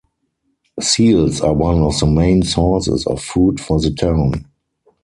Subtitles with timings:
[0.79, 4.47] Seals are one of the main sources of food for the town.